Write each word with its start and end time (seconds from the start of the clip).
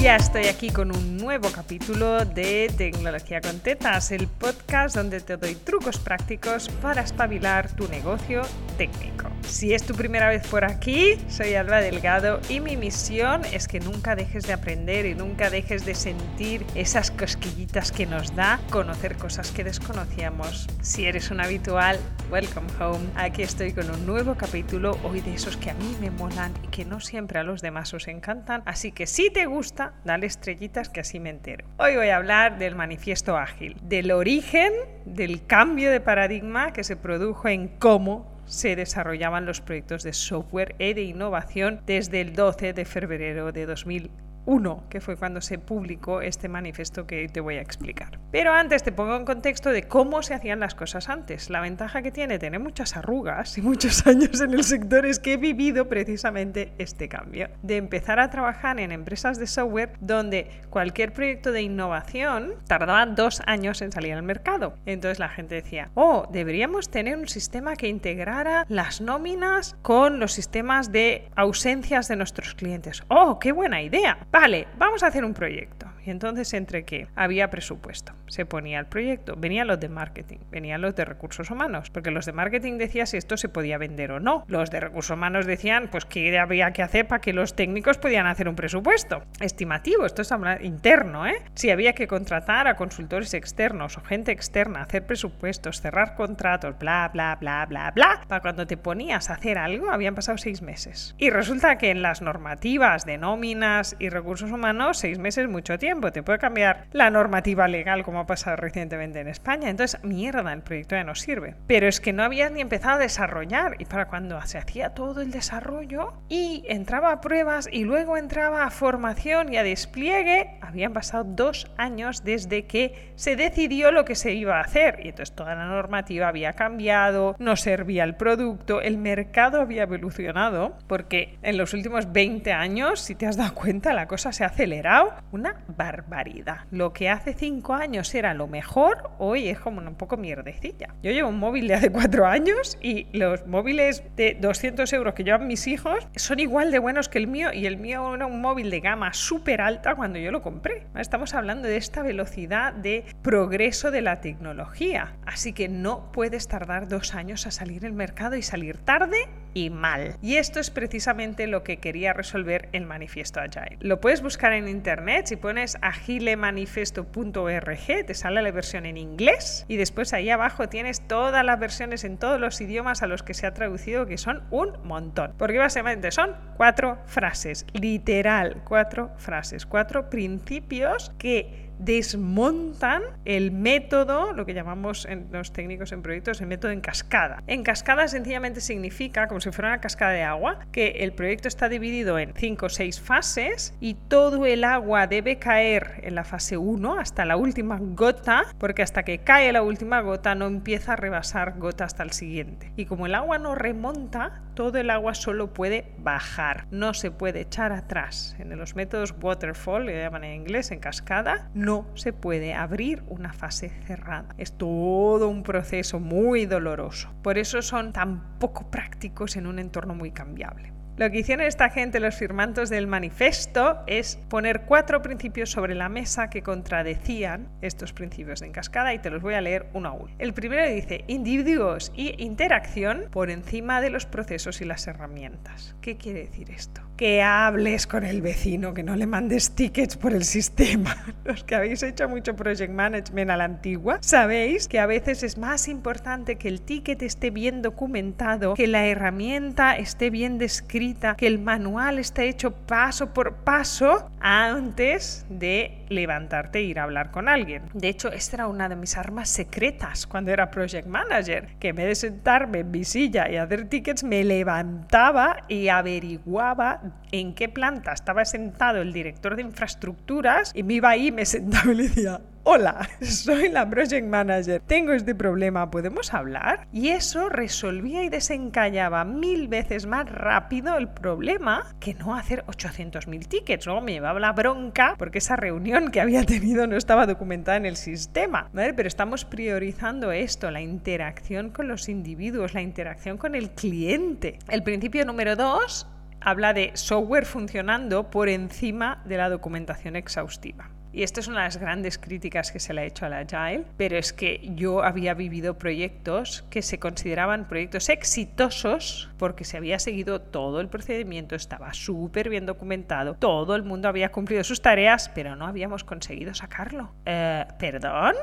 Ya 0.00 0.14
estoy 0.14 0.46
aquí 0.46 0.70
con 0.70 0.94
un 0.94 1.16
nuevo 1.16 1.50
capítulo 1.50 2.24
de 2.24 2.72
Tecnología 2.78 3.40
con 3.40 3.58
Tetas, 3.58 4.12
el 4.12 4.28
podcast 4.28 4.94
donde 4.94 5.20
te 5.20 5.36
doy 5.36 5.56
trucos 5.56 5.98
prácticos 5.98 6.68
para 6.80 7.02
espabilar 7.02 7.74
tu 7.74 7.88
negocio 7.88 8.42
técnico. 8.76 9.28
Si 9.48 9.72
es 9.72 9.82
tu 9.82 9.94
primera 9.94 10.28
vez 10.28 10.46
por 10.46 10.64
aquí, 10.64 11.16
soy 11.28 11.54
Alba 11.54 11.80
Delgado 11.80 12.38
y 12.50 12.60
mi 12.60 12.76
misión 12.76 13.40
es 13.46 13.66
que 13.66 13.80
nunca 13.80 14.14
dejes 14.14 14.46
de 14.46 14.52
aprender 14.52 15.06
y 15.06 15.14
nunca 15.14 15.48
dejes 15.48 15.86
de 15.86 15.94
sentir 15.94 16.66
esas 16.74 17.10
cosquillitas 17.10 17.90
que 17.90 18.04
nos 18.04 18.36
da 18.36 18.60
conocer 18.68 19.16
cosas 19.16 19.50
que 19.50 19.64
desconocíamos. 19.64 20.68
Si 20.82 21.06
eres 21.06 21.30
un 21.30 21.40
habitual, 21.40 21.98
welcome 22.30 22.68
home. 22.78 23.06
Aquí 23.16 23.42
estoy 23.42 23.72
con 23.72 23.90
un 23.90 24.04
nuevo 24.06 24.34
capítulo, 24.34 24.98
hoy 25.02 25.22
de 25.22 25.32
esos 25.32 25.56
que 25.56 25.70
a 25.70 25.74
mí 25.74 25.96
me 25.98 26.10
molan 26.10 26.52
y 26.62 26.68
que 26.68 26.84
no 26.84 27.00
siempre 27.00 27.38
a 27.38 27.42
los 27.42 27.62
demás 27.62 27.94
os 27.94 28.06
encantan. 28.06 28.62
Así 28.66 28.92
que 28.92 29.06
si 29.06 29.30
te 29.30 29.46
gusta, 29.46 29.94
dale 30.04 30.26
estrellitas 30.26 30.90
que 30.90 31.00
así 31.00 31.20
me 31.20 31.30
entero. 31.30 31.66
Hoy 31.78 31.96
voy 31.96 32.10
a 32.10 32.16
hablar 32.16 32.58
del 32.58 32.76
manifiesto 32.76 33.38
ágil, 33.38 33.78
del 33.82 34.10
origen 34.12 34.72
del 35.06 35.46
cambio 35.46 35.90
de 35.90 36.00
paradigma 36.00 36.74
que 36.74 36.84
se 36.84 36.96
produjo 36.96 37.48
en 37.48 37.68
cómo 37.68 38.37
se 38.48 38.76
desarrollaban 38.76 39.46
los 39.46 39.60
proyectos 39.60 40.02
de 40.02 40.12
software 40.12 40.74
y 40.78 40.94
de 40.94 41.02
innovación 41.02 41.80
desde 41.86 42.20
el 42.20 42.34
12 42.34 42.72
de 42.72 42.84
febrero 42.84 43.52
de 43.52 43.66
2000 43.66 44.10
1, 44.46 44.84
que 44.88 45.00
fue 45.00 45.16
cuando 45.16 45.40
se 45.40 45.58
publicó 45.58 46.22
este 46.22 46.48
manifiesto 46.48 47.06
que 47.06 47.28
te 47.28 47.40
voy 47.40 47.56
a 47.56 47.60
explicar. 47.60 48.18
Pero 48.30 48.52
antes 48.52 48.82
te 48.82 48.92
pongo 48.92 49.16
en 49.16 49.24
contexto 49.24 49.70
de 49.70 49.84
cómo 49.84 50.22
se 50.22 50.34
hacían 50.34 50.60
las 50.60 50.74
cosas 50.74 51.08
antes. 51.08 51.50
La 51.50 51.60
ventaja 51.60 52.02
que 52.02 52.10
tiene 52.10 52.38
tener 52.38 52.60
muchas 52.60 52.96
arrugas 52.96 53.58
y 53.58 53.62
muchos 53.62 54.06
años 54.06 54.40
en 54.40 54.54
el 54.54 54.64
sector 54.64 55.06
es 55.06 55.18
que 55.18 55.34
he 55.34 55.36
vivido 55.36 55.88
precisamente 55.88 56.72
este 56.78 57.08
cambio. 57.08 57.48
De 57.62 57.76
empezar 57.76 58.20
a 58.20 58.30
trabajar 58.30 58.80
en 58.80 58.92
empresas 58.92 59.38
de 59.38 59.46
software 59.46 59.92
donde 60.00 60.50
cualquier 60.70 61.12
proyecto 61.12 61.52
de 61.52 61.62
innovación 61.62 62.54
tardaba 62.66 63.04
dos 63.06 63.42
años 63.46 63.82
en 63.82 63.92
salir 63.92 64.14
al 64.14 64.22
mercado. 64.22 64.74
Entonces 64.86 65.18
la 65.18 65.28
gente 65.28 65.54
decía, 65.54 65.90
oh, 65.94 66.28
deberíamos 66.30 66.90
tener 66.90 67.16
un 67.16 67.28
sistema 67.28 67.76
que 67.76 67.88
integrara 67.88 68.64
las 68.68 69.00
nóminas 69.00 69.76
con 69.82 70.20
los 70.20 70.32
sistemas 70.32 70.92
de 70.92 71.28
ausencias 71.36 72.08
de 72.08 72.16
nuestros 72.16 72.54
clientes. 72.54 73.02
Oh, 73.08 73.38
qué 73.38 73.52
buena 73.52 73.82
idea 73.82 74.18
vale, 74.40 74.68
vamos 74.78 75.02
a 75.02 75.08
hacer 75.08 75.24
un 75.24 75.34
proyecto. 75.34 75.88
Y 76.06 76.10
entonces, 76.10 76.54
entre 76.54 76.84
qué? 76.84 77.08
Había 77.16 77.50
presupuesto. 77.50 78.14
Se 78.28 78.46
ponía 78.46 78.78
el 78.78 78.86
proyecto. 78.86 79.34
Venían 79.36 79.66
los 79.66 79.78
de 79.78 79.90
marketing, 79.90 80.38
venían 80.50 80.80
los 80.80 80.94
de 80.94 81.04
recursos 81.04 81.50
humanos. 81.50 81.90
Porque 81.90 82.10
los 82.10 82.24
de 82.24 82.32
marketing 82.32 82.78
decían 82.78 83.06
si 83.06 83.18
esto 83.18 83.36
se 83.36 83.50
podía 83.50 83.76
vender 83.76 84.12
o 84.12 84.20
no. 84.20 84.44
Los 84.48 84.70
de 84.70 84.80
recursos 84.80 85.14
humanos 85.14 85.44
decían, 85.44 85.88
pues, 85.90 86.06
qué 86.06 86.38
había 86.38 86.72
que 86.72 86.82
hacer 86.82 87.06
para 87.08 87.20
que 87.20 87.34
los 87.34 87.56
técnicos 87.56 87.98
pudieran 87.98 88.26
hacer 88.26 88.48
un 88.48 88.54
presupuesto. 88.54 89.22
Estimativo, 89.40 90.06
esto 90.06 90.22
es 90.22 90.32
interno, 90.62 91.26
¿eh? 91.26 91.42
Si 91.54 91.70
había 91.70 91.92
que 91.92 92.06
contratar 92.06 92.68
a 92.68 92.76
consultores 92.76 93.34
externos 93.34 93.98
o 93.98 94.00
gente 94.02 94.32
externa, 94.32 94.82
hacer 94.82 95.04
presupuestos, 95.04 95.82
cerrar 95.82 96.14
contratos, 96.14 96.78
bla, 96.78 97.10
bla, 97.12 97.36
bla, 97.38 97.66
bla, 97.66 97.90
bla. 97.90 98.20
Para 98.28 98.40
cuando 98.40 98.66
te 98.66 98.76
ponías 98.76 99.28
a 99.28 99.34
hacer 99.34 99.58
algo, 99.58 99.90
habían 99.90 100.14
pasado 100.14 100.38
seis 100.38 100.62
meses. 100.62 101.14
Y 101.18 101.28
resulta 101.28 101.76
que 101.76 101.90
en 101.90 102.00
las 102.00 102.22
normativas 102.22 103.04
de 103.04 103.18
nóminas 103.18 103.96
y 103.98 104.08
recursos 104.18 104.50
humanos, 104.50 104.98
seis 104.98 105.18
meses 105.18 105.48
mucho 105.48 105.78
tiempo 105.78 106.10
te 106.10 106.22
puede 106.22 106.38
cambiar 106.38 106.86
la 106.92 107.08
normativa 107.10 107.68
legal 107.68 108.02
como 108.02 108.20
ha 108.20 108.26
pasado 108.26 108.56
recientemente 108.56 109.20
en 109.20 109.28
España. 109.28 109.70
Entonces, 109.70 110.02
mierda, 110.02 110.52
el 110.52 110.62
proyecto 110.62 110.96
ya 110.96 111.04
no 111.04 111.14
sirve. 111.14 111.54
Pero 111.66 111.86
es 111.86 112.00
que 112.00 112.12
no 112.12 112.24
habías 112.24 112.50
ni 112.50 112.60
empezado 112.60 112.96
a 112.96 112.98
desarrollar 112.98 113.76
y 113.78 113.84
para 113.84 114.08
cuando 114.08 114.40
se 114.42 114.58
hacía 114.58 114.90
todo 114.90 115.20
el 115.20 115.30
desarrollo 115.30 116.14
y 116.28 116.64
entraba 116.68 117.12
a 117.12 117.20
pruebas 117.20 117.68
y 117.70 117.84
luego 117.84 118.16
entraba 118.16 118.64
a 118.64 118.70
formación 118.70 119.52
y 119.52 119.56
a 119.56 119.62
despliegue, 119.62 120.58
habían 120.60 120.92
pasado 120.92 121.24
dos 121.24 121.70
años 121.76 122.24
desde 122.24 122.66
que 122.66 123.12
se 123.14 123.36
decidió 123.36 123.92
lo 123.92 124.04
que 124.04 124.16
se 124.16 124.32
iba 124.32 124.58
a 124.58 124.62
hacer. 124.62 125.00
Y 125.04 125.10
entonces 125.10 125.34
toda 125.34 125.54
la 125.54 125.66
normativa 125.66 126.28
había 126.28 126.54
cambiado, 126.54 127.36
no 127.38 127.54
servía 127.54 128.02
el 128.02 128.16
producto, 128.16 128.80
el 128.80 128.98
mercado 128.98 129.60
había 129.60 129.84
evolucionado, 129.84 130.76
porque 130.88 131.38
en 131.42 131.56
los 131.56 131.72
últimos 131.72 132.12
20 132.12 132.52
años, 132.52 133.00
si 133.00 133.14
te 133.14 133.26
has 133.26 133.36
dado 133.36 133.54
cuenta, 133.54 133.92
la 133.92 134.07
cosa 134.08 134.32
se 134.32 134.42
ha 134.42 134.48
acelerado 134.48 135.14
una 135.30 135.62
barbaridad. 135.76 136.62
Lo 136.72 136.92
que 136.92 137.08
hace 137.08 137.34
cinco 137.34 137.74
años 137.74 138.12
era 138.14 138.34
lo 138.34 138.48
mejor, 138.48 139.10
hoy 139.18 139.48
es 139.48 139.60
como 139.60 139.80
un 139.80 139.94
poco 139.94 140.16
mierdecilla. 140.16 140.88
Yo 141.02 141.12
llevo 141.12 141.28
un 141.28 141.38
móvil 141.38 141.68
de 141.68 141.74
hace 141.74 141.92
cuatro 141.92 142.26
años 142.26 142.76
y 142.82 143.06
los 143.16 143.46
móviles 143.46 144.02
de 144.16 144.36
200 144.40 144.92
euros 144.92 145.14
que 145.14 145.22
llevan 145.22 145.46
mis 145.46 145.68
hijos 145.68 146.08
son 146.16 146.40
igual 146.40 146.72
de 146.72 146.80
buenos 146.80 147.08
que 147.08 147.18
el 147.18 147.28
mío 147.28 147.52
y 147.52 147.66
el 147.66 147.76
mío 147.76 148.14
era 148.14 148.26
un 148.26 148.40
móvil 148.40 148.70
de 148.70 148.80
gama 148.80 149.12
súper 149.12 149.60
alta 149.60 149.94
cuando 149.94 150.18
yo 150.18 150.32
lo 150.32 150.42
compré. 150.42 150.86
Estamos 150.96 151.34
hablando 151.34 151.68
de 151.68 151.76
esta 151.76 152.02
velocidad 152.02 152.72
de 152.72 153.04
progreso 153.22 153.90
de 153.90 154.00
la 154.00 154.20
tecnología. 154.20 155.12
Así 155.26 155.52
que 155.52 155.68
no 155.68 156.10
puedes 156.10 156.48
tardar 156.48 156.88
dos 156.88 157.14
años 157.14 157.46
a 157.46 157.50
salir 157.50 157.84
el 157.84 157.92
mercado 157.92 158.36
y 158.36 158.42
salir 158.42 158.78
tarde 158.78 159.28
y 159.64 159.70
mal. 159.70 160.16
Y 160.22 160.36
esto 160.36 160.60
es 160.60 160.70
precisamente 160.70 161.48
lo 161.48 161.64
que 161.64 161.78
quería 161.78 162.12
resolver 162.12 162.68
el 162.72 162.86
manifiesto 162.86 163.40
Agile. 163.40 163.78
Lo 163.80 164.00
puedes 164.00 164.22
buscar 164.22 164.52
en 164.52 164.68
internet 164.68 165.26
si 165.26 165.34
pones 165.36 165.76
agilemanifesto.org, 165.82 168.06
te 168.06 168.14
sale 168.14 168.42
la 168.42 168.52
versión 168.52 168.86
en 168.86 168.96
inglés 168.96 169.66
y 169.68 169.76
después 169.76 170.12
ahí 170.12 170.30
abajo 170.30 170.68
tienes 170.68 171.08
todas 171.08 171.44
las 171.44 171.58
versiones 171.58 172.04
en 172.04 172.18
todos 172.18 172.38
los 172.40 172.60
idiomas 172.60 173.02
a 173.02 173.08
los 173.08 173.24
que 173.24 173.34
se 173.34 173.46
ha 173.46 173.54
traducido, 173.54 174.06
que 174.06 174.18
son 174.18 174.44
un 174.50 174.74
montón. 174.84 175.34
Porque 175.36 175.58
básicamente 175.58 176.12
son 176.12 176.36
cuatro 176.56 176.98
frases, 177.06 177.66
literal, 177.72 178.62
cuatro 178.64 179.10
frases, 179.16 179.66
cuatro 179.66 180.08
principios 180.08 181.10
que 181.18 181.67
desmontan 181.78 183.02
el 183.24 183.52
método, 183.52 184.32
lo 184.32 184.46
que 184.46 184.54
llamamos 184.54 185.06
en 185.06 185.28
los 185.32 185.52
técnicos 185.52 185.92
en 185.92 186.02
proyectos, 186.02 186.40
el 186.40 186.46
método 186.46 186.72
en 186.72 186.80
cascada. 186.80 187.42
En 187.46 187.62
cascada 187.62 188.08
sencillamente 188.08 188.60
significa, 188.60 189.28
como 189.28 189.40
si 189.40 189.50
fuera 189.50 189.68
una 189.68 189.80
cascada 189.80 190.12
de 190.12 190.22
agua, 190.22 190.58
que 190.72 190.88
el 191.00 191.12
proyecto 191.12 191.48
está 191.48 191.68
dividido 191.68 192.18
en 192.18 192.32
5 192.34 192.66
o 192.66 192.68
6 192.68 193.00
fases 193.00 193.74
y 193.80 193.94
todo 193.94 194.46
el 194.46 194.64
agua 194.64 195.06
debe 195.06 195.38
caer 195.38 196.00
en 196.02 196.14
la 196.14 196.24
fase 196.24 196.56
1 196.56 196.98
hasta 196.98 197.24
la 197.24 197.36
última 197.36 197.78
gota, 197.80 198.44
porque 198.58 198.82
hasta 198.82 199.02
que 199.02 199.18
cae 199.18 199.52
la 199.52 199.62
última 199.62 200.00
gota 200.00 200.34
no 200.34 200.46
empieza 200.46 200.94
a 200.94 200.96
rebasar 200.96 201.58
gota 201.58 201.84
hasta 201.84 202.02
el 202.02 202.12
siguiente. 202.12 202.72
Y 202.76 202.86
como 202.86 203.06
el 203.06 203.14
agua 203.14 203.38
no 203.38 203.54
remonta, 203.54 204.42
todo 204.54 204.78
el 204.78 204.90
agua 204.90 205.14
solo 205.14 205.52
puede 205.54 205.92
bajar, 205.98 206.66
no 206.70 206.94
se 206.94 207.10
puede 207.10 207.40
echar 207.42 207.72
atrás. 207.72 208.34
En 208.38 208.56
los 208.56 208.74
métodos 208.74 209.14
waterfall, 209.20 209.86
que 209.86 210.02
llaman 210.02 210.24
en 210.24 210.34
inglés, 210.34 210.70
en 210.70 210.80
cascada, 210.80 211.50
se 211.94 212.12
puede 212.12 212.54
abrir 212.54 213.02
una 213.08 213.32
fase 213.32 213.68
cerrada. 213.86 214.34
Es 214.38 214.52
todo 214.52 215.28
un 215.28 215.42
proceso 215.42 216.00
muy 216.00 216.46
doloroso. 216.46 217.10
Por 217.22 217.36
eso 217.38 217.62
son 217.62 217.92
tan 217.92 218.38
poco 218.38 218.70
prácticos 218.70 219.36
en 219.36 219.46
un 219.46 219.58
entorno 219.58 219.94
muy 219.94 220.10
cambiable. 220.10 220.77
Lo 220.98 221.12
que 221.12 221.20
hicieron 221.20 221.46
esta 221.46 221.70
gente, 221.70 222.00
los 222.00 222.16
firmantes 222.16 222.70
del 222.70 222.88
manifesto, 222.88 223.78
es 223.86 224.16
poner 224.28 224.62
cuatro 224.62 225.00
principios 225.00 225.48
sobre 225.48 225.76
la 225.76 225.88
mesa 225.88 226.28
que 226.28 226.42
contradecían 226.42 227.46
estos 227.62 227.92
principios 227.92 228.40
de 228.40 228.50
cascada 228.50 228.92
y 228.92 228.98
te 228.98 229.08
los 229.08 229.22
voy 229.22 229.34
a 229.34 229.40
leer 229.40 229.66
uno 229.74 229.90
a 229.90 229.92
uno. 229.92 230.12
El 230.18 230.32
primero 230.32 230.68
dice 230.68 231.04
individuos 231.06 231.92
y 231.94 232.20
interacción 232.20 233.04
por 233.12 233.30
encima 233.30 233.80
de 233.80 233.90
los 233.90 234.06
procesos 234.06 234.60
y 234.60 234.64
las 234.64 234.88
herramientas. 234.88 235.76
¿Qué 235.80 235.96
quiere 235.96 236.24
decir 236.24 236.50
esto? 236.50 236.82
Que 236.96 237.22
hables 237.22 237.86
con 237.86 238.02
el 238.04 238.20
vecino, 238.20 238.74
que 238.74 238.82
no 238.82 238.96
le 238.96 239.06
mandes 239.06 239.52
tickets 239.52 239.96
por 239.96 240.12
el 240.12 240.24
sistema. 240.24 240.96
Los 241.24 241.44
que 241.44 241.54
habéis 241.54 241.80
hecho 241.84 242.08
mucho 242.08 242.34
project 242.34 242.72
management 242.72 243.30
a 243.30 243.36
la 243.36 243.44
antigua, 243.44 243.98
sabéis 244.00 244.66
que 244.66 244.80
a 244.80 244.86
veces 244.86 245.22
es 245.22 245.38
más 245.38 245.68
importante 245.68 246.38
que 246.38 246.48
el 246.48 246.60
ticket 246.60 247.00
esté 247.02 247.30
bien 247.30 247.62
documentado, 247.62 248.54
que 248.54 248.66
la 248.66 248.84
herramienta 248.88 249.76
esté 249.76 250.10
bien 250.10 250.38
descrita 250.38 250.87
que 251.16 251.26
el 251.26 251.38
manual 251.38 251.98
está 251.98 252.22
hecho 252.24 252.52
paso 252.52 253.12
por 253.12 253.34
paso 253.36 254.10
antes 254.20 255.24
de 255.28 255.77
levantarte 255.88 256.58
e 256.58 256.62
ir 256.62 256.78
a 256.78 256.84
hablar 256.84 257.10
con 257.10 257.28
alguien. 257.28 257.62
De 257.74 257.88
hecho, 257.88 258.10
esta 258.12 258.36
era 258.36 258.48
una 258.48 258.68
de 258.68 258.76
mis 258.76 258.96
armas 258.96 259.28
secretas 259.28 260.06
cuando 260.06 260.30
era 260.30 260.50
project 260.50 260.86
manager, 260.86 261.48
que 261.58 261.68
en 261.68 261.76
vez 261.76 261.86
de 261.86 261.94
sentarme 261.94 262.60
en 262.60 262.70
mi 262.70 262.84
silla 262.84 263.30
y 263.30 263.36
hacer 263.36 263.68
tickets, 263.68 264.04
me 264.04 264.24
levantaba 264.24 265.44
y 265.48 265.68
averiguaba 265.68 266.80
en 267.12 267.34
qué 267.34 267.48
planta 267.48 267.92
estaba 267.92 268.24
sentado 268.24 268.82
el 268.82 268.92
director 268.92 269.36
de 269.36 269.42
infraestructuras 269.42 270.52
y 270.54 270.62
me 270.62 270.74
iba 270.74 270.90
ahí, 270.90 271.10
me 271.10 271.24
sentaba 271.24 271.72
y 271.72 271.74
le 271.74 271.82
decía, 271.84 272.20
hola, 272.50 272.88
soy 273.02 273.50
la 273.50 273.68
project 273.68 274.06
manager, 274.06 274.62
tengo 274.66 274.92
este 274.92 275.14
problema, 275.14 275.70
¿podemos 275.70 276.14
hablar? 276.14 276.66
Y 276.72 276.88
eso 276.88 277.28
resolvía 277.28 278.04
y 278.04 278.08
desencallaba 278.08 279.04
mil 279.04 279.48
veces 279.48 279.84
más 279.84 280.10
rápido 280.10 280.78
el 280.78 280.88
problema 280.88 281.66
que 281.78 281.92
no 281.92 282.14
hacer 282.14 282.44
800.000 282.46 283.26
tickets. 283.28 283.66
Luego 283.66 283.82
me 283.82 283.92
llevaba 283.92 284.18
la 284.18 284.32
bronca 284.32 284.94
porque 284.96 285.18
esa 285.18 285.36
reunión 285.36 285.77
que 285.86 286.00
había 286.00 286.24
tenido 286.24 286.66
no 286.66 286.76
estaba 286.76 287.06
documentada 287.06 287.56
en 287.56 287.66
el 287.66 287.76
sistema. 287.76 288.50
Pero 288.52 288.88
estamos 288.88 289.24
priorizando 289.24 290.12
esto, 290.12 290.50
la 290.50 290.60
interacción 290.60 291.50
con 291.50 291.68
los 291.68 291.88
individuos, 291.88 292.54
la 292.54 292.62
interacción 292.62 293.16
con 293.16 293.34
el 293.34 293.50
cliente. 293.50 294.38
El 294.48 294.62
principio 294.62 295.04
número 295.04 295.36
dos 295.36 295.86
habla 296.20 296.52
de 296.52 296.72
software 296.74 297.24
funcionando 297.24 298.10
por 298.10 298.28
encima 298.28 299.02
de 299.06 299.16
la 299.16 299.28
documentación 299.28 299.96
exhaustiva. 299.96 300.70
Y 300.92 301.02
esta 301.02 301.20
es 301.20 301.28
una 301.28 301.38
de 301.38 301.44
las 301.44 301.56
grandes 301.58 301.98
críticas 301.98 302.50
que 302.50 302.60
se 302.60 302.72
le 302.72 302.80
ha 302.80 302.84
hecho 302.84 303.06
a 303.06 303.08
la 303.08 303.18
Agile, 303.18 303.64
pero 303.76 303.96
es 303.96 304.12
que 304.12 304.40
yo 304.54 304.82
había 304.82 305.14
vivido 305.14 305.58
proyectos 305.58 306.44
que 306.50 306.62
se 306.62 306.78
consideraban 306.78 307.46
proyectos 307.46 307.88
exitosos 307.88 309.10
porque 309.18 309.44
se 309.44 309.56
había 309.56 309.78
seguido 309.78 310.20
todo 310.20 310.60
el 310.60 310.68
procedimiento, 310.68 311.34
estaba 311.34 311.74
súper 311.74 312.30
bien 312.30 312.46
documentado, 312.46 313.14
todo 313.14 313.54
el 313.54 313.64
mundo 313.64 313.88
había 313.88 314.10
cumplido 314.10 314.42
sus 314.44 314.62
tareas, 314.62 315.10
pero 315.14 315.36
no 315.36 315.46
habíamos 315.46 315.84
conseguido 315.84 316.34
sacarlo. 316.34 316.92
Eh, 317.04 317.44
¿Perdón? 317.58 318.14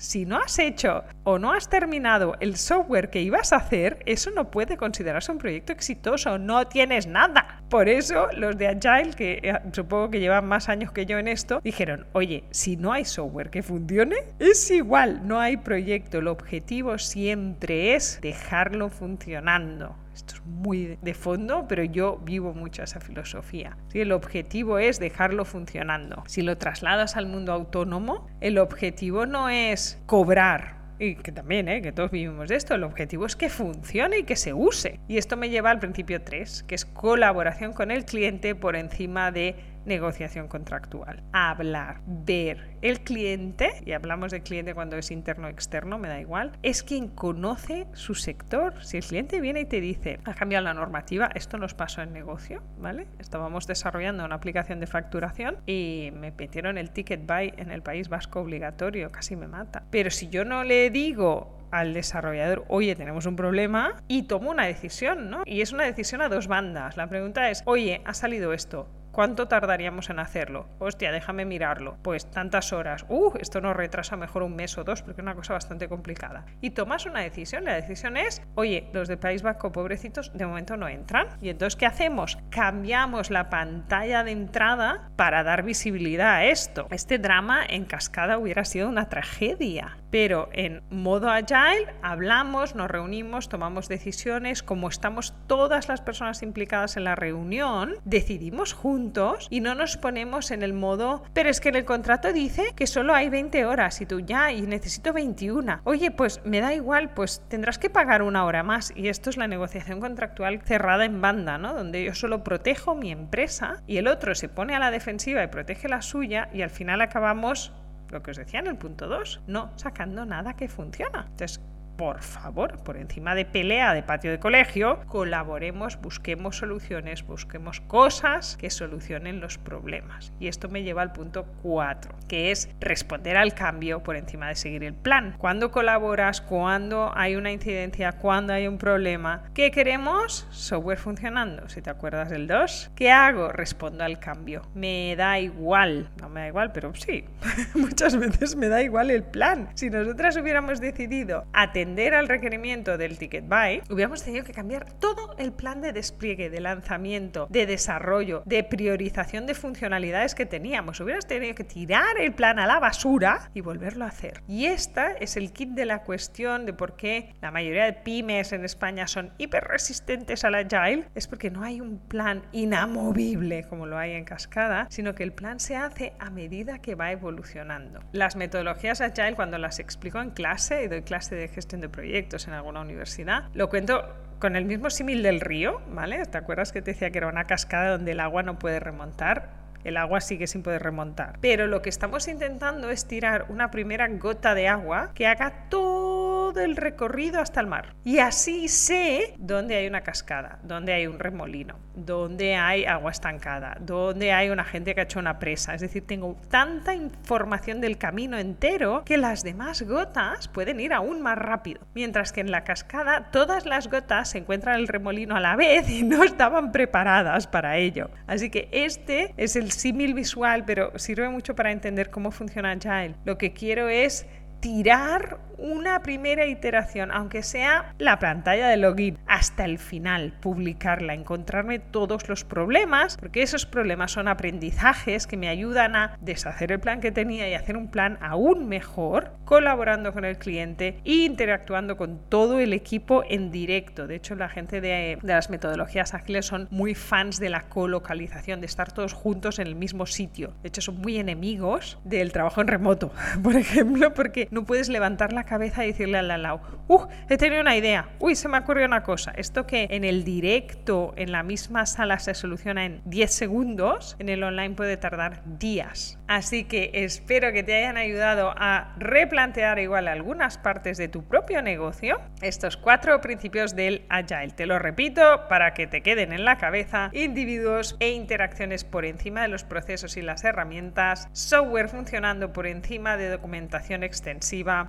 si 0.00 0.24
no 0.24 0.38
has 0.38 0.58
hecho 0.58 1.04
o 1.24 1.38
no 1.38 1.52
has 1.52 1.68
terminado 1.68 2.34
el 2.40 2.56
software 2.56 3.10
que 3.10 3.20
ibas 3.20 3.52
a 3.52 3.56
hacer, 3.56 4.02
eso 4.06 4.30
no 4.30 4.50
puede 4.50 4.78
considerarse 4.78 5.30
un 5.30 5.36
proyecto 5.36 5.72
exitoso, 5.74 6.38
no 6.38 6.66
tienes 6.66 7.06
nada. 7.06 7.59
Por 7.70 7.88
eso 7.88 8.26
los 8.36 8.58
de 8.58 8.66
Agile, 8.66 9.14
que 9.14 9.40
eh, 9.44 9.54
supongo 9.70 10.10
que 10.10 10.18
llevan 10.18 10.44
más 10.48 10.68
años 10.68 10.90
que 10.90 11.06
yo 11.06 11.18
en 11.18 11.28
esto, 11.28 11.60
dijeron, 11.62 12.04
oye, 12.12 12.42
si 12.50 12.76
no 12.76 12.92
hay 12.92 13.04
software 13.04 13.50
que 13.50 13.62
funcione, 13.62 14.16
es 14.40 14.68
igual, 14.72 15.20
no 15.28 15.38
hay 15.38 15.56
proyecto, 15.56 16.18
el 16.18 16.26
objetivo 16.26 16.98
siempre 16.98 17.94
es 17.94 18.18
dejarlo 18.22 18.88
funcionando. 18.88 19.94
Esto 20.12 20.34
es 20.34 20.44
muy 20.44 20.98
de 21.00 21.14
fondo, 21.14 21.66
pero 21.68 21.84
yo 21.84 22.18
vivo 22.24 22.54
mucho 22.54 22.82
esa 22.82 22.98
filosofía. 22.98 23.76
El 23.94 24.10
objetivo 24.10 24.80
es 24.80 24.98
dejarlo 24.98 25.44
funcionando. 25.44 26.24
Si 26.26 26.42
lo 26.42 26.58
trasladas 26.58 27.16
al 27.16 27.26
mundo 27.26 27.52
autónomo, 27.52 28.26
el 28.40 28.58
objetivo 28.58 29.26
no 29.26 29.48
es 29.48 30.02
cobrar 30.06 30.79
y 31.00 31.14
que 31.14 31.32
también, 31.32 31.68
¿eh? 31.68 31.80
que 31.80 31.92
todos 31.92 32.10
vivimos 32.10 32.48
de 32.50 32.56
esto, 32.56 32.74
el 32.74 32.84
objetivo 32.84 33.24
es 33.24 33.34
que 33.34 33.48
funcione 33.48 34.18
y 34.18 34.22
que 34.24 34.36
se 34.36 34.52
use. 34.52 35.00
Y 35.08 35.16
esto 35.16 35.36
me 35.36 35.48
lleva 35.48 35.70
al 35.70 35.78
principio 35.78 36.22
3, 36.22 36.64
que 36.64 36.74
es 36.74 36.84
colaboración 36.84 37.72
con 37.72 37.90
el 37.90 38.04
cliente 38.04 38.54
por 38.54 38.76
encima 38.76 39.32
de 39.32 39.56
negociación 39.84 40.48
contractual. 40.48 41.22
Hablar, 41.32 42.00
ver. 42.06 42.76
El 42.82 43.00
cliente, 43.00 43.70
y 43.84 43.92
hablamos 43.92 44.32
de 44.32 44.42
cliente 44.42 44.74
cuando 44.74 44.96
es 44.96 45.10
interno 45.10 45.46
o 45.46 45.50
externo, 45.50 45.98
me 45.98 46.08
da 46.08 46.20
igual, 46.20 46.52
es 46.62 46.82
quien 46.82 47.08
conoce 47.08 47.86
su 47.92 48.14
sector. 48.14 48.82
Si 48.84 48.96
el 48.96 49.04
cliente 49.04 49.40
viene 49.40 49.60
y 49.60 49.64
te 49.66 49.80
dice, 49.80 50.20
ha 50.24 50.34
cambiado 50.34 50.64
la 50.64 50.74
normativa, 50.74 51.30
esto 51.34 51.58
nos 51.58 51.74
pasó 51.74 52.02
en 52.02 52.12
negocio, 52.12 52.62
¿vale? 52.78 53.06
Estábamos 53.18 53.66
desarrollando 53.66 54.24
una 54.24 54.36
aplicación 54.36 54.80
de 54.80 54.86
facturación 54.86 55.58
y 55.66 56.10
me 56.14 56.32
metieron 56.32 56.78
el 56.78 56.90
ticket 56.90 57.26
buy 57.26 57.52
en 57.56 57.70
el 57.70 57.82
País 57.82 58.08
Vasco 58.08 58.40
obligatorio, 58.40 59.10
casi 59.10 59.36
me 59.36 59.48
mata. 59.48 59.84
Pero 59.90 60.10
si 60.10 60.28
yo 60.28 60.44
no 60.44 60.64
le 60.64 60.90
digo 60.90 61.58
al 61.70 61.94
desarrollador, 61.94 62.64
oye, 62.68 62.96
tenemos 62.96 63.26
un 63.26 63.36
problema 63.36 64.02
y 64.08 64.24
tomo 64.24 64.50
una 64.50 64.66
decisión, 64.66 65.30
¿no? 65.30 65.42
Y 65.46 65.60
es 65.60 65.72
una 65.72 65.84
decisión 65.84 66.20
a 66.22 66.28
dos 66.28 66.48
bandas. 66.48 66.96
La 66.96 67.08
pregunta 67.08 67.50
es, 67.50 67.62
oye, 67.64 68.02
ha 68.04 68.14
salido 68.14 68.52
esto, 68.52 68.88
¿Cuánto 69.12 69.48
tardaríamos 69.48 70.08
en 70.08 70.20
hacerlo? 70.20 70.68
Hostia, 70.78 71.10
déjame 71.10 71.44
mirarlo. 71.44 71.96
Pues 72.02 72.30
tantas 72.30 72.72
horas. 72.72 73.04
Uh, 73.08 73.32
esto 73.40 73.60
nos 73.60 73.76
retrasa 73.76 74.16
mejor 74.16 74.44
un 74.44 74.54
mes 74.54 74.78
o 74.78 74.84
dos 74.84 75.02
porque 75.02 75.20
es 75.20 75.24
una 75.24 75.34
cosa 75.34 75.54
bastante 75.54 75.88
complicada. 75.88 76.46
Y 76.60 76.70
tomas 76.70 77.06
una 77.06 77.20
decisión. 77.20 77.64
La 77.64 77.74
decisión 77.74 78.16
es, 78.16 78.40
oye, 78.54 78.88
los 78.92 79.08
de 79.08 79.16
País 79.16 79.42
Vasco, 79.42 79.72
pobrecitos, 79.72 80.30
de 80.32 80.46
momento 80.46 80.76
no 80.76 80.88
entran. 80.88 81.26
Y 81.40 81.48
entonces, 81.48 81.74
¿qué 81.74 81.86
hacemos? 81.86 82.38
Cambiamos 82.50 83.30
la 83.30 83.50
pantalla 83.50 84.22
de 84.22 84.30
entrada 84.30 85.10
para 85.16 85.42
dar 85.42 85.64
visibilidad 85.64 86.34
a 86.34 86.44
esto. 86.44 86.86
Este 86.90 87.18
drama 87.18 87.64
en 87.68 87.86
cascada 87.86 88.38
hubiera 88.38 88.64
sido 88.64 88.88
una 88.88 89.08
tragedia. 89.08 89.96
Pero 90.10 90.48
en 90.52 90.82
modo 90.90 91.30
agile 91.30 91.86
hablamos, 92.02 92.74
nos 92.74 92.90
reunimos, 92.90 93.48
tomamos 93.48 93.88
decisiones. 93.88 94.62
Como 94.62 94.88
estamos 94.88 95.34
todas 95.48 95.88
las 95.88 96.00
personas 96.00 96.42
implicadas 96.42 96.96
en 96.96 97.04
la 97.04 97.16
reunión, 97.16 97.94
decidimos 98.04 98.72
juntos 98.72 98.99
y 99.48 99.60
no 99.60 99.74
nos 99.74 99.96
ponemos 99.96 100.50
en 100.50 100.62
el 100.62 100.74
modo, 100.74 101.22
pero 101.32 101.48
es 101.48 101.60
que 101.60 101.70
en 101.70 101.76
el 101.76 101.84
contrato 101.84 102.32
dice 102.32 102.72
que 102.76 102.86
solo 102.86 103.14
hay 103.14 103.30
20 103.30 103.64
horas 103.64 104.00
y 104.00 104.06
tú 104.06 104.20
ya, 104.20 104.52
y 104.52 104.62
necesito 104.62 105.12
21. 105.12 105.80
Oye, 105.84 106.10
pues 106.10 106.40
me 106.44 106.60
da 106.60 106.74
igual, 106.74 107.10
pues 107.14 107.42
tendrás 107.48 107.78
que 107.78 107.88
pagar 107.88 108.22
una 108.22 108.44
hora 108.44 108.62
más. 108.62 108.92
Y 108.94 109.08
esto 109.08 109.30
es 109.30 109.36
la 109.36 109.48
negociación 109.48 110.00
contractual 110.00 110.60
cerrada 110.62 111.04
en 111.04 111.20
banda, 111.20 111.56
¿no? 111.56 111.74
Donde 111.74 112.04
yo 112.04 112.14
solo 112.14 112.44
protejo 112.44 112.94
mi 112.94 113.10
empresa 113.10 113.82
y 113.86 113.96
el 113.96 114.06
otro 114.06 114.34
se 114.34 114.48
pone 114.48 114.74
a 114.74 114.78
la 114.78 114.90
defensiva 114.90 115.42
y 115.42 115.46
protege 115.46 115.88
la 115.88 116.02
suya 116.02 116.50
y 116.52 116.62
al 116.62 116.70
final 116.70 117.00
acabamos 117.00 117.72
lo 118.10 118.22
que 118.22 118.32
os 118.32 118.36
decía 118.36 118.60
en 118.60 118.66
el 118.66 118.76
punto 118.76 119.06
2, 119.06 119.42
no 119.46 119.70
sacando 119.76 120.26
nada 120.26 120.54
que 120.54 120.68
funciona. 120.68 121.26
Entonces, 121.30 121.60
por 122.00 122.22
favor, 122.22 122.78
por 122.78 122.96
encima 122.96 123.34
de 123.34 123.44
pelea 123.44 123.92
de 123.92 124.02
patio 124.02 124.30
de 124.30 124.38
colegio, 124.38 125.00
colaboremos, 125.06 126.00
busquemos 126.00 126.56
soluciones, 126.56 127.26
busquemos 127.26 127.82
cosas 127.82 128.56
que 128.56 128.70
solucionen 128.70 129.38
los 129.38 129.58
problemas. 129.58 130.32
Y 130.40 130.48
esto 130.48 130.70
me 130.70 130.82
lleva 130.82 131.02
al 131.02 131.12
punto 131.12 131.44
4, 131.62 132.14
que 132.26 132.52
es 132.52 132.70
responder 132.80 133.36
al 133.36 133.52
cambio 133.52 134.02
por 134.02 134.16
encima 134.16 134.48
de 134.48 134.54
seguir 134.54 134.82
el 134.82 134.94
plan. 134.94 135.34
Cuando 135.36 135.70
colaboras, 135.70 136.40
cuando 136.40 137.12
hay 137.14 137.36
una 137.36 137.52
incidencia, 137.52 138.12
cuando 138.12 138.54
hay 138.54 138.66
un 138.66 138.78
problema, 138.78 139.42
¿qué 139.52 139.70
queremos? 139.70 140.46
Software 140.48 140.96
funcionando. 140.96 141.68
Si 141.68 141.82
te 141.82 141.90
acuerdas 141.90 142.30
del 142.30 142.46
2, 142.46 142.92
¿qué 142.96 143.10
hago? 143.10 143.50
Respondo 143.50 144.04
al 144.04 144.18
cambio. 144.18 144.62
Me 144.74 145.16
da 145.16 145.38
igual, 145.38 146.08
no 146.18 146.30
me 146.30 146.40
da 146.40 146.48
igual, 146.48 146.72
pero 146.72 146.94
sí, 146.94 147.26
muchas 147.74 148.16
veces 148.16 148.56
me 148.56 148.68
da 148.68 148.82
igual 148.82 149.10
el 149.10 149.22
plan. 149.22 149.68
Si 149.74 149.90
nosotras 149.90 150.38
hubiéramos 150.38 150.80
decidido 150.80 151.44
atender 151.52 151.89
al 151.90 152.28
requerimiento 152.28 152.96
del 152.96 153.18
ticket 153.18 153.48
buy, 153.48 153.82
hubiéramos 153.90 154.22
tenido 154.22 154.44
que 154.44 154.52
cambiar 154.52 154.92
todo 155.00 155.34
el 155.38 155.52
plan 155.52 155.80
de 155.80 155.92
despliegue, 155.92 156.48
de 156.48 156.60
lanzamiento, 156.60 157.48
de 157.50 157.66
desarrollo, 157.66 158.42
de 158.46 158.62
priorización 158.62 159.44
de 159.46 159.54
funcionalidades 159.54 160.36
que 160.36 160.46
teníamos. 160.46 161.00
Hubieras 161.00 161.26
tenido 161.26 161.54
que 161.54 161.64
tirar 161.64 162.18
el 162.18 162.32
plan 162.32 162.60
a 162.60 162.66
la 162.66 162.78
basura 162.78 163.50
y 163.54 163.60
volverlo 163.60 164.04
a 164.04 164.08
hacer. 164.08 164.42
Y 164.46 164.66
esta 164.66 165.10
es 165.12 165.36
el 165.36 165.52
kit 165.52 165.70
de 165.70 165.84
la 165.84 166.04
cuestión 166.04 166.64
de 166.64 166.72
por 166.72 166.96
qué 166.96 167.34
la 167.42 167.50
mayoría 167.50 167.84
de 167.84 167.92
pymes 167.92 168.52
en 168.52 168.64
España 168.64 169.08
son 169.08 169.32
hiper 169.36 169.64
resistentes 169.64 170.44
al 170.44 170.54
agile. 170.54 171.08
Es 171.16 171.26
porque 171.26 171.50
no 171.50 171.64
hay 171.64 171.80
un 171.80 171.98
plan 171.98 172.42
inamovible 172.52 173.64
como 173.64 173.86
lo 173.86 173.98
hay 173.98 174.12
en 174.12 174.24
Cascada, 174.24 174.86
sino 174.90 175.14
que 175.14 175.24
el 175.24 175.32
plan 175.32 175.58
se 175.58 175.74
hace 175.74 176.12
a 176.20 176.30
medida 176.30 176.78
que 176.78 176.94
va 176.94 177.10
evolucionando. 177.10 178.00
Las 178.12 178.36
metodologías 178.36 179.00
agile, 179.00 179.34
cuando 179.34 179.58
las 179.58 179.80
explico 179.80 180.20
en 180.20 180.30
clase 180.30 180.84
y 180.84 180.88
doy 180.88 181.02
clase 181.02 181.34
de 181.34 181.48
gestión 181.48 181.79
de 181.80 181.88
proyectos 181.88 182.48
en 182.48 182.54
alguna 182.54 182.80
universidad. 182.80 183.44
Lo 183.54 183.68
cuento 183.68 184.04
con 184.38 184.56
el 184.56 184.64
mismo 184.64 184.90
símil 184.90 185.22
del 185.22 185.40
río, 185.40 185.80
¿vale? 185.90 186.24
¿Te 186.26 186.38
acuerdas 186.38 186.72
que 186.72 186.82
te 186.82 186.92
decía 186.92 187.10
que 187.10 187.18
era 187.18 187.28
una 187.28 187.44
cascada 187.44 187.90
donde 187.90 188.12
el 188.12 188.20
agua 188.20 188.42
no 188.42 188.58
puede 188.58 188.80
remontar? 188.80 189.60
El 189.84 189.96
agua 189.96 190.20
sigue 190.20 190.46
sin 190.46 190.62
poder 190.62 190.82
remontar. 190.82 191.38
Pero 191.40 191.66
lo 191.66 191.82
que 191.82 191.88
estamos 191.88 192.28
intentando 192.28 192.90
es 192.90 193.06
tirar 193.06 193.46
una 193.48 193.70
primera 193.70 194.08
gota 194.08 194.54
de 194.54 194.68
agua 194.68 195.12
que 195.14 195.26
haga 195.26 195.68
todo 195.68 196.29
el 196.58 196.76
recorrido 196.76 197.40
hasta 197.40 197.60
el 197.60 197.66
mar. 197.66 197.94
Y 198.02 198.18
así 198.18 198.68
sé 198.68 199.34
dónde 199.38 199.76
hay 199.76 199.86
una 199.86 200.00
cascada, 200.00 200.58
dónde 200.62 200.92
hay 200.92 201.06
un 201.06 201.18
remolino, 201.18 201.78
dónde 201.94 202.56
hay 202.56 202.84
agua 202.84 203.12
estancada, 203.12 203.76
dónde 203.80 204.32
hay 204.32 204.50
una 204.50 204.64
gente 204.64 204.94
que 204.94 205.00
ha 205.02 205.04
hecho 205.04 205.18
una 205.18 205.38
presa. 205.38 205.74
Es 205.74 205.80
decir, 205.80 206.06
tengo 206.06 206.36
tanta 206.48 206.94
información 206.94 207.80
del 207.80 207.98
camino 207.98 208.38
entero 208.38 209.02
que 209.04 209.16
las 209.16 209.42
demás 209.42 209.82
gotas 209.82 210.48
pueden 210.48 210.80
ir 210.80 210.92
aún 210.92 211.20
más 211.20 211.38
rápido. 211.38 211.82
Mientras 211.94 212.32
que 212.32 212.40
en 212.40 212.50
la 212.50 212.64
cascada 212.64 213.30
todas 213.30 213.66
las 213.66 213.88
gotas 213.88 214.30
se 214.30 214.38
encuentran 214.38 214.76
en 214.76 214.80
el 214.80 214.88
remolino 214.88 215.36
a 215.36 215.40
la 215.40 215.56
vez 215.56 215.88
y 215.88 216.02
no 216.02 216.24
estaban 216.24 216.72
preparadas 216.72 217.46
para 217.46 217.76
ello. 217.76 218.10
Así 218.26 218.50
que 218.50 218.68
este 218.72 219.34
es 219.36 219.56
el 219.56 219.70
símil 219.70 220.14
visual, 220.14 220.64
pero 220.64 220.98
sirve 220.98 221.28
mucho 221.28 221.54
para 221.54 221.72
entender 221.72 222.10
cómo 222.10 222.30
funciona 222.30 222.72
Agile. 222.72 223.14
Lo 223.24 223.38
que 223.38 223.52
quiero 223.52 223.88
es 223.88 224.26
tirar 224.60 225.38
una 225.60 226.00
primera 226.00 226.46
iteración, 226.46 227.10
aunque 227.12 227.42
sea 227.42 227.94
la 227.98 228.18
pantalla 228.18 228.68
de 228.68 228.78
login, 228.78 229.18
hasta 229.26 229.64
el 229.64 229.78
final, 229.78 230.32
publicarla, 230.40 231.14
encontrarme 231.14 231.78
todos 231.78 232.28
los 232.28 232.44
problemas, 232.44 233.16
porque 233.18 233.42
esos 233.42 233.66
problemas 233.66 234.12
son 234.12 234.26
aprendizajes 234.26 235.26
que 235.26 235.36
me 235.36 235.48
ayudan 235.48 235.96
a 235.96 236.16
deshacer 236.20 236.72
el 236.72 236.80
plan 236.80 237.00
que 237.00 237.12
tenía 237.12 237.48
y 237.48 237.54
hacer 237.54 237.76
un 237.76 237.88
plan 237.90 238.18
aún 238.22 238.68
mejor, 238.68 239.32
colaborando 239.44 240.12
con 240.12 240.24
el 240.24 240.38
cliente 240.38 241.00
e 241.04 241.12
interactuando 241.24 241.96
con 241.96 242.18
todo 242.28 242.58
el 242.60 242.72
equipo 242.72 243.22
en 243.28 243.50
directo. 243.50 244.06
De 244.06 244.16
hecho, 244.16 244.34
la 244.36 244.48
gente 244.48 244.80
de, 244.80 245.18
de 245.20 245.32
las 245.32 245.50
metodologías 245.50 246.14
ágiles 246.14 246.46
son 246.46 246.68
muy 246.70 246.94
fans 246.94 247.38
de 247.38 247.50
la 247.50 247.62
colocalización, 247.62 248.60
de 248.60 248.66
estar 248.66 248.92
todos 248.92 249.12
juntos 249.12 249.58
en 249.58 249.66
el 249.66 249.74
mismo 249.74 250.06
sitio. 250.06 250.54
De 250.62 250.68
hecho, 250.68 250.80
son 250.80 250.98
muy 250.98 251.18
enemigos 251.18 251.98
del 252.04 252.32
trabajo 252.32 252.62
en 252.62 252.68
remoto, 252.68 253.12
por 253.42 253.56
ejemplo, 253.56 254.14
porque 254.14 254.48
no 254.50 254.64
puedes 254.64 254.88
levantar 254.88 255.32
la 255.32 255.44
cabeza 255.44 255.84
y 255.84 255.88
decirle 255.88 256.18
al 256.18 256.28
lado, 256.28 256.60
¡uh! 256.88 257.06
He 257.28 257.36
tenido 257.36 257.60
una 257.60 257.76
idea, 257.76 258.08
¡uy! 258.18 258.34
Se 258.34 258.48
me 258.48 258.58
ocurrió 258.58 258.86
una 258.86 259.02
cosa. 259.02 259.32
Esto 259.36 259.66
que 259.66 259.86
en 259.90 260.04
el 260.04 260.24
directo, 260.24 261.14
en 261.16 261.32
la 261.32 261.42
misma 261.42 261.86
sala, 261.86 262.18
se 262.18 262.34
soluciona 262.34 262.84
en 262.84 263.02
10 263.04 263.32
segundos, 263.32 264.16
en 264.18 264.28
el 264.28 264.42
online 264.42 264.74
puede 264.74 264.96
tardar 264.96 265.42
días. 265.58 266.18
Así 266.26 266.64
que 266.64 266.90
espero 266.94 267.52
que 267.52 267.62
te 267.62 267.74
hayan 267.74 267.96
ayudado 267.96 268.54
a 268.56 268.94
replantear 268.98 269.78
igual 269.78 270.06
algunas 270.06 270.58
partes 270.58 270.96
de 270.96 271.08
tu 271.08 271.24
propio 271.24 271.60
negocio. 271.62 272.20
Estos 272.40 272.76
cuatro 272.76 273.20
principios 273.20 273.74
del 273.74 274.04
Agile. 274.08 274.52
Te 274.54 274.66
lo 274.66 274.78
repito 274.78 275.48
para 275.48 275.74
que 275.74 275.86
te 275.86 276.02
queden 276.02 276.32
en 276.32 276.44
la 276.44 276.56
cabeza. 276.56 277.10
Individuos 277.12 277.96
e 277.98 278.10
interacciones 278.10 278.84
por 278.84 279.04
encima 279.04 279.42
de 279.42 279.48
los 279.48 279.64
procesos 279.64 280.16
y 280.16 280.22
las 280.22 280.44
herramientas. 280.44 281.28
Software 281.32 281.88
funcionando 281.88 282.52
por 282.52 282.66
encima 282.66 283.16
de 283.16 283.28
documentación 283.28 284.04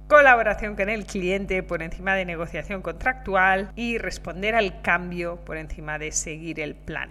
Colaboración 0.08 0.76
con 0.76 0.90
el 0.90 1.06
cliente 1.06 1.64
por 1.64 1.82
encima 1.84 2.16
de 2.16 2.26
negociación 2.26 2.82
contractual. 2.82 3.72
Y 3.76 3.98
responder 3.98 4.56
al 4.56 4.82
cambio 4.82 5.38
por 5.46 5.58
encima 5.58 6.00
de 6.00 6.12
seguir 6.12 6.60
el 6.60 6.76
plan. 6.76 7.10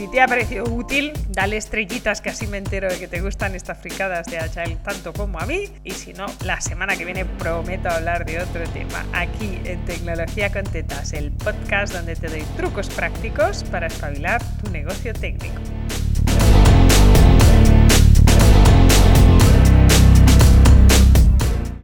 Si 0.00 0.08
te 0.08 0.22
ha 0.22 0.26
parecido 0.26 0.64
útil, 0.64 1.12
dale 1.28 1.58
estrellitas 1.58 2.22
que 2.22 2.30
así 2.30 2.46
me 2.46 2.56
entero 2.56 2.88
de 2.88 2.98
que 2.98 3.06
te 3.06 3.20
gustan 3.20 3.54
estas 3.54 3.76
fricadas 3.82 4.26
de 4.28 4.38
Agile 4.38 4.78
tanto 4.82 5.12
como 5.12 5.38
a 5.38 5.44
mí. 5.44 5.64
Y 5.84 5.90
si 5.90 6.14
no, 6.14 6.24
la 6.42 6.58
semana 6.62 6.96
que 6.96 7.04
viene 7.04 7.26
prometo 7.26 7.90
hablar 7.90 8.24
de 8.24 8.40
otro 8.40 8.64
tema 8.70 9.04
aquí 9.12 9.60
en 9.66 9.84
Tecnología 9.84 10.50
con 10.50 10.64
Tetas, 10.64 11.12
el 11.12 11.32
podcast 11.32 11.92
donde 11.92 12.16
te 12.16 12.28
doy 12.28 12.42
trucos 12.56 12.88
prácticos 12.88 13.62
para 13.64 13.88
espabilar 13.88 14.40
tu 14.64 14.70
negocio 14.70 15.12
técnico. 15.12 15.60